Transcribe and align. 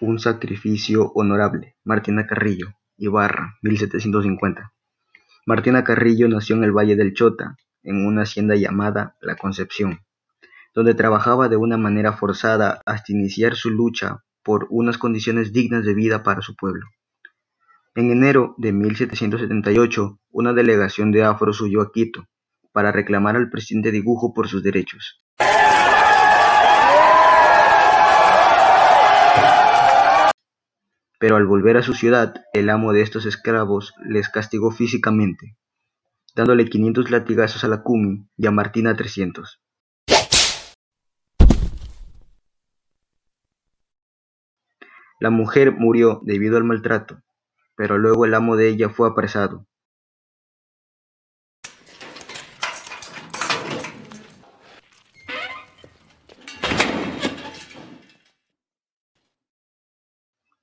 Un 0.00 0.18
sacrificio 0.18 1.10
honorable, 1.14 1.74
Martina 1.82 2.26
Carrillo, 2.26 2.68
Ibarra, 2.98 3.54
1750. 3.62 4.74
Martina 5.46 5.84
Carrillo 5.84 6.28
nació 6.28 6.56
en 6.56 6.64
el 6.64 6.72
Valle 6.72 6.96
del 6.96 7.14
Chota, 7.14 7.56
en 7.82 8.04
una 8.04 8.22
hacienda 8.22 8.56
llamada 8.56 9.16
La 9.22 9.36
Concepción, 9.36 10.00
donde 10.74 10.92
trabajaba 10.92 11.48
de 11.48 11.56
una 11.56 11.78
manera 11.78 12.12
forzada 12.12 12.82
hasta 12.84 13.12
iniciar 13.12 13.54
su 13.54 13.70
lucha 13.70 14.22
por 14.42 14.66
unas 14.68 14.98
condiciones 14.98 15.54
dignas 15.54 15.86
de 15.86 15.94
vida 15.94 16.22
para 16.22 16.42
su 16.42 16.54
pueblo. 16.56 16.86
En 17.94 18.10
enero 18.10 18.54
de 18.58 18.74
1778, 18.74 20.18
una 20.30 20.52
delegación 20.52 21.10
de 21.10 21.24
afros 21.24 21.62
huyó 21.62 21.80
a 21.80 21.90
Quito 21.90 22.26
para 22.70 22.92
reclamar 22.92 23.36
al 23.36 23.48
presidente 23.48 23.92
Dibujo 23.92 24.34
por 24.34 24.46
sus 24.46 24.62
derechos. 24.62 25.22
Pero 31.18 31.36
al 31.36 31.46
volver 31.46 31.76
a 31.76 31.82
su 31.82 31.94
ciudad, 31.94 32.44
el 32.52 32.68
amo 32.68 32.92
de 32.92 33.02
estos 33.02 33.24
esclavos 33.24 33.94
les 34.04 34.28
castigó 34.28 34.70
físicamente, 34.70 35.56
dándole 36.34 36.66
500 36.66 37.10
latigazos 37.10 37.64
a 37.64 37.68
la 37.68 37.82
Cumi 37.82 38.28
y 38.36 38.46
a 38.46 38.50
Martina 38.50 38.94
300. 38.94 39.60
La 45.18 45.30
mujer 45.30 45.72
murió 45.72 46.20
debido 46.24 46.58
al 46.58 46.64
maltrato, 46.64 47.22
pero 47.74 47.96
luego 47.96 48.26
el 48.26 48.34
amo 48.34 48.56
de 48.56 48.68
ella 48.68 48.90
fue 48.90 49.08
apresado. 49.08 49.66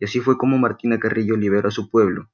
Y 0.00 0.06
así 0.06 0.20
fue 0.20 0.38
como 0.38 0.58
Martina 0.58 0.98
Carrillo 0.98 1.36
liberó 1.36 1.68
a 1.68 1.72
su 1.72 1.90
pueblo. 1.90 2.30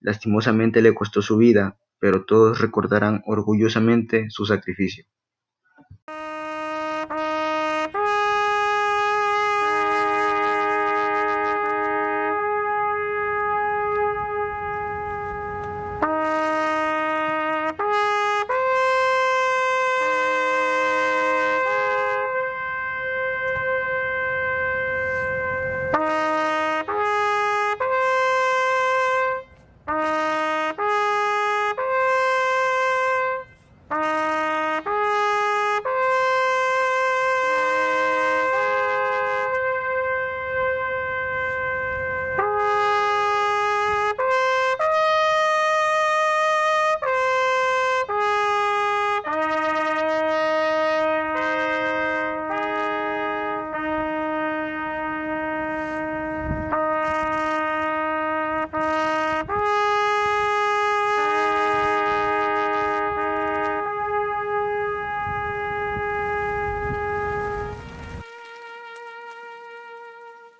Lastimosamente 0.00 0.82
le 0.82 0.94
costó 0.94 1.22
su 1.22 1.36
vida, 1.36 1.78
pero 2.00 2.24
todos 2.24 2.60
recordarán 2.60 3.22
orgullosamente 3.26 4.26
su 4.30 4.46
sacrificio. 4.46 5.04